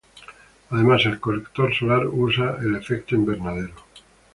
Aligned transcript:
Además 0.71 1.05
el 1.05 1.19
colector 1.19 1.71
solar 1.75 2.07
usa 2.07 2.57
el 2.59 2.75
efecto 2.75 3.13
invernadero. 3.13 3.75